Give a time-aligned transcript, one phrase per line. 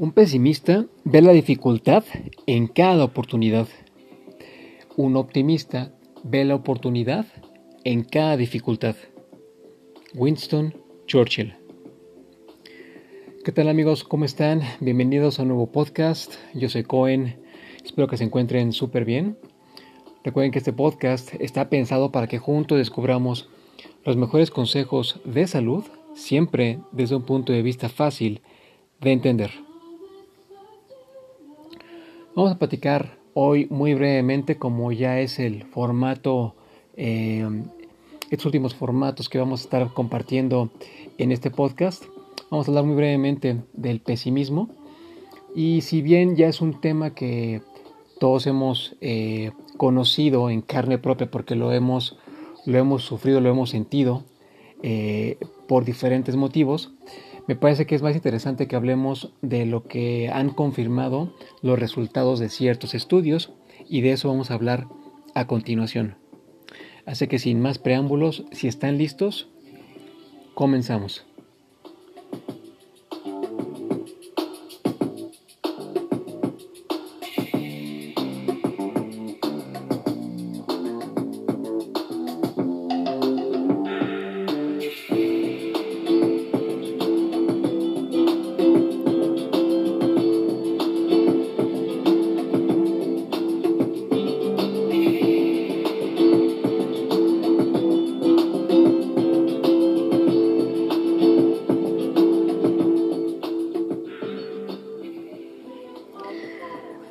[0.00, 2.04] Un pesimista ve la dificultad
[2.46, 3.68] en cada oportunidad.
[4.96, 5.92] Un optimista
[6.22, 7.26] ve la oportunidad
[7.84, 8.96] en cada dificultad.
[10.14, 10.72] Winston
[11.06, 11.54] Churchill.
[13.44, 14.02] ¿Qué tal amigos?
[14.02, 14.62] ¿Cómo están?
[14.80, 16.32] Bienvenidos a un nuevo podcast.
[16.54, 17.38] Yo soy Cohen.
[17.84, 19.36] Espero que se encuentren súper bien.
[20.24, 23.50] Recuerden que este podcast está pensado para que juntos descubramos
[24.06, 28.40] los mejores consejos de salud, siempre desde un punto de vista fácil
[28.98, 29.69] de entender.
[32.36, 36.54] Vamos a platicar hoy muy brevemente, como ya es el formato,
[36.96, 37.44] eh,
[38.30, 40.70] estos últimos formatos que vamos a estar compartiendo
[41.18, 42.04] en este podcast.
[42.48, 44.70] Vamos a hablar muy brevemente del pesimismo.
[45.56, 47.62] Y si bien ya es un tema que
[48.20, 52.16] todos hemos eh, conocido en carne propia porque lo hemos,
[52.64, 54.22] lo hemos sufrido, lo hemos sentido
[54.84, 55.36] eh,
[55.66, 56.92] por diferentes motivos,
[57.50, 62.38] me parece que es más interesante que hablemos de lo que han confirmado los resultados
[62.38, 63.52] de ciertos estudios
[63.88, 64.86] y de eso vamos a hablar
[65.34, 66.14] a continuación.
[67.06, 69.48] Así que sin más preámbulos, si están listos,
[70.54, 71.26] comenzamos.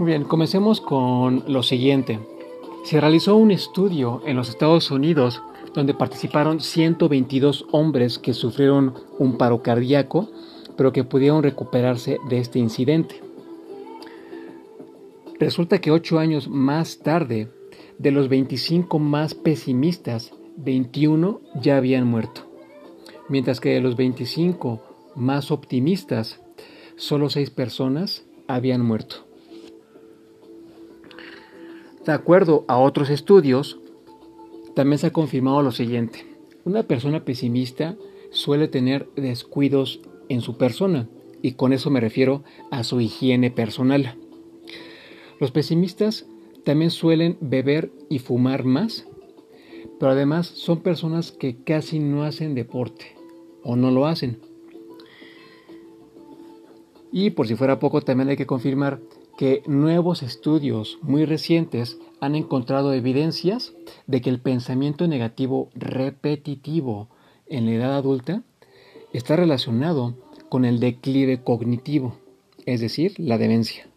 [0.01, 2.19] Bien, comencemos con lo siguiente.
[2.85, 5.43] Se realizó un estudio en los Estados Unidos
[5.73, 10.29] donde participaron 122 hombres que sufrieron un paro cardíaco,
[10.77, 13.21] pero que pudieron recuperarse de este incidente.
[15.37, 17.49] Resulta que ocho años más tarde,
[17.97, 22.49] de los 25 más pesimistas, 21 ya habían muerto,
[23.27, 24.81] mientras que de los 25
[25.17, 26.39] más optimistas,
[26.95, 29.28] solo 6 personas habían muerto.
[32.09, 33.77] De acuerdo a otros estudios,
[34.73, 36.25] también se ha confirmado lo siguiente.
[36.65, 37.97] Una persona pesimista
[38.31, 41.07] suele tener descuidos en su persona,
[41.43, 44.15] y con eso me refiero a su higiene personal.
[45.39, 46.25] Los pesimistas
[46.63, 49.07] también suelen beber y fumar más,
[49.99, 53.15] pero además son personas que casi no hacen deporte
[53.61, 54.39] o no lo hacen.
[57.11, 58.99] Y por si fuera poco, también hay que confirmar
[59.39, 63.71] que nuevos estudios muy recientes han encontrado evidencias
[64.05, 67.07] de que el pensamiento negativo repetitivo
[67.47, 68.43] en la edad adulta
[69.13, 70.17] está relacionado
[70.49, 72.17] con el declive cognitivo,
[72.65, 73.87] es decir, la demencia,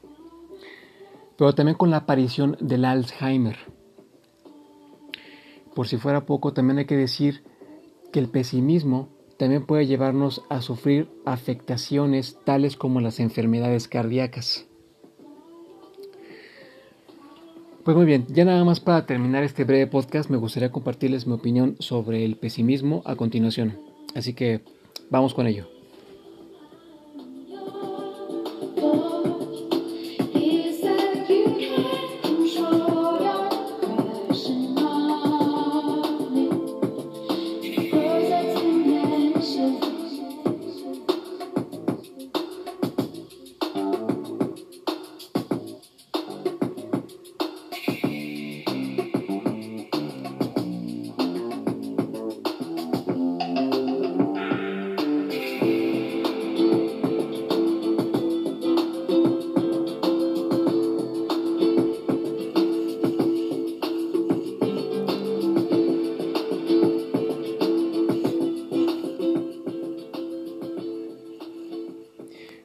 [1.36, 3.56] pero también con la aparición del Alzheimer.
[5.74, 7.42] Por si fuera poco, también hay que decir
[8.12, 9.08] que el pesimismo
[9.40, 14.68] también puede llevarnos a sufrir afectaciones tales como las enfermedades cardíacas.
[17.84, 21.32] Pues muy bien, ya nada más para terminar este breve podcast me gustaría compartirles mi
[21.32, 23.76] opinión sobre el pesimismo a continuación.
[24.14, 24.60] Así que
[25.10, 25.66] vamos con ello.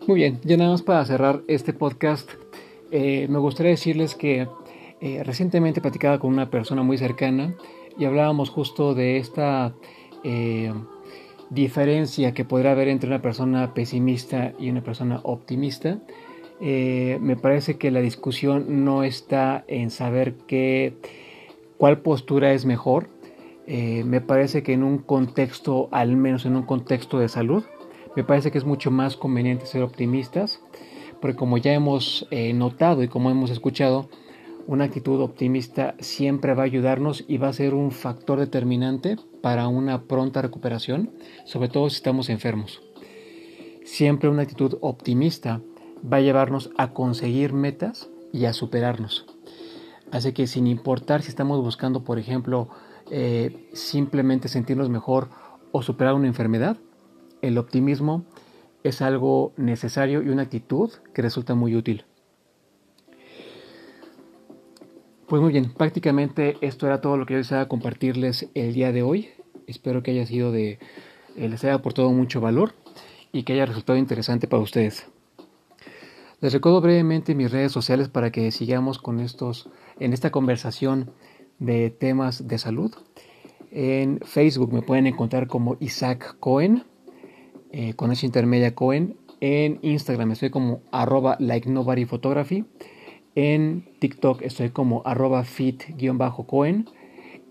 [0.07, 2.31] Muy bien, ya nada más para cerrar este podcast,
[2.91, 4.47] eh, me gustaría decirles que
[5.01, 7.55] eh, recientemente platicaba con una persona muy cercana
[7.99, 9.73] y hablábamos justo de esta
[10.23, 10.71] eh,
[11.49, 15.99] diferencia que podrá haber entre una persona pesimista y una persona optimista.
[16.61, 20.93] me parece que la discusión no está en saber qué,
[21.77, 23.09] cuál postura es mejor.
[23.67, 27.65] me parece que en un contexto, al menos en un contexto de salud,
[28.17, 30.59] me parece que es mucho más conveniente ser optimistas,
[31.21, 34.09] porque como ya hemos eh, notado y como hemos escuchado,
[34.65, 39.67] una actitud optimista siempre va a ayudarnos y va a ser un factor determinante para
[39.67, 41.11] una pronta recuperación,
[41.45, 42.81] sobre todo si estamos enfermos.
[43.85, 45.61] Siempre una actitud optimista
[46.11, 49.27] va a llevarnos a conseguir metas y a superarnos.
[50.11, 52.69] Así que sin importar si estamos buscando, por ejemplo,
[53.11, 55.29] eh, simplemente sentirnos mejor
[55.71, 56.77] o superar una enfermedad,
[57.41, 58.25] el optimismo
[58.83, 62.05] es algo necesario y una actitud que resulta muy útil.
[65.27, 69.03] Pues muy bien, prácticamente esto era todo lo que yo deseaba compartirles el día de
[69.03, 69.29] hoy.
[69.67, 70.79] Espero que haya sido de,
[71.35, 72.73] eh, les haya aportado mucho valor
[73.33, 75.05] y que haya resultado interesante para ustedes.
[76.39, 79.69] Les recuerdo brevemente mis redes sociales para que sigamos con estos,
[79.99, 81.11] en esta conversación
[81.59, 82.93] de temas de salud.
[83.71, 86.85] En Facebook me pueden encontrar como Isaac Cohen,
[87.71, 89.15] eh, con esa intermedia Cohen.
[89.39, 92.65] En Instagram estoy como arroba like nobody photography.
[93.35, 96.85] En TikTok estoy como arroba fit-cohen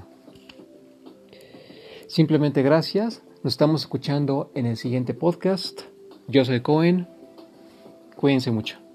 [2.07, 3.25] Simplemente gracias.
[3.43, 5.81] Nos estamos escuchando en el siguiente podcast.
[6.29, 7.09] Yo soy Cohen.
[8.17, 8.90] Cuídense mucho.